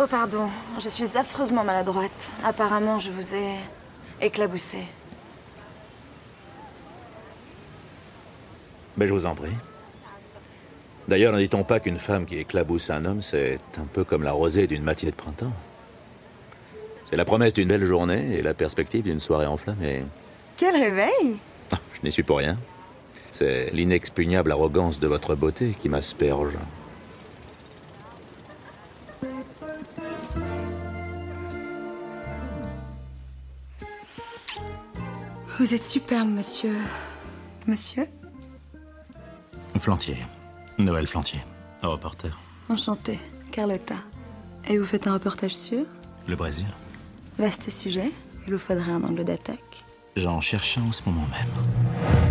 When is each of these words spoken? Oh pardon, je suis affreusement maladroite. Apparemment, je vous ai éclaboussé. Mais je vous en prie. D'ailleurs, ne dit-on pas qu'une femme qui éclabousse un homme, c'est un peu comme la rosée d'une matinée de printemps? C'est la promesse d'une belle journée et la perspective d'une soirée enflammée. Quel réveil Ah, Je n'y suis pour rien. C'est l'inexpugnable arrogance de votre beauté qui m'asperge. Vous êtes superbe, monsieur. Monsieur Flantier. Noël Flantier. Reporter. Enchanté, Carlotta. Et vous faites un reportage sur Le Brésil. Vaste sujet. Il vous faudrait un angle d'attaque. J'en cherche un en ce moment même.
Oh 0.00 0.06
pardon, 0.08 0.48
je 0.78 0.88
suis 0.88 1.16
affreusement 1.16 1.64
maladroite. 1.64 2.30
Apparemment, 2.44 3.00
je 3.00 3.10
vous 3.10 3.34
ai 3.34 3.54
éclaboussé. 4.20 4.78
Mais 8.96 9.08
je 9.08 9.12
vous 9.12 9.26
en 9.26 9.34
prie. 9.34 9.52
D'ailleurs, 11.08 11.32
ne 11.32 11.38
dit-on 11.40 11.64
pas 11.64 11.80
qu'une 11.80 11.98
femme 11.98 12.26
qui 12.26 12.38
éclabousse 12.38 12.90
un 12.90 13.04
homme, 13.06 13.22
c'est 13.22 13.58
un 13.76 13.86
peu 13.92 14.04
comme 14.04 14.22
la 14.22 14.32
rosée 14.32 14.66
d'une 14.66 14.82
matinée 14.82 15.10
de 15.10 15.16
printemps? 15.16 15.52
C'est 17.06 17.16
la 17.16 17.24
promesse 17.24 17.54
d'une 17.54 17.68
belle 17.68 17.84
journée 17.86 18.36
et 18.36 18.42
la 18.42 18.54
perspective 18.54 19.02
d'une 19.02 19.18
soirée 19.20 19.46
enflammée. 19.46 20.04
Quel 20.56 20.76
réveil 20.76 21.38
Ah, 21.72 21.78
Je 21.94 22.00
n'y 22.04 22.12
suis 22.12 22.22
pour 22.22 22.38
rien. 22.38 22.58
C'est 23.32 23.70
l'inexpugnable 23.72 24.52
arrogance 24.52 25.00
de 25.00 25.08
votre 25.08 25.34
beauté 25.34 25.74
qui 25.78 25.88
m'asperge. 25.88 26.54
Vous 35.58 35.74
êtes 35.74 35.84
superbe, 35.84 36.28
monsieur. 36.28 36.76
Monsieur 37.66 38.06
Flantier. 39.78 40.16
Noël 40.78 41.06
Flantier. 41.06 41.40
Reporter. 41.82 42.38
Enchanté, 42.68 43.18
Carlotta. 43.50 43.96
Et 44.68 44.78
vous 44.78 44.84
faites 44.84 45.06
un 45.06 45.14
reportage 45.14 45.56
sur 45.56 45.84
Le 46.26 46.36
Brésil. 46.36 46.66
Vaste 47.38 47.70
sujet. 47.70 48.12
Il 48.46 48.52
vous 48.52 48.58
faudrait 48.58 48.92
un 48.92 49.02
angle 49.02 49.24
d'attaque. 49.24 49.84
J'en 50.16 50.40
cherche 50.40 50.78
un 50.78 50.82
en 50.82 50.92
ce 50.92 51.02
moment 51.06 51.26
même. 51.30 52.27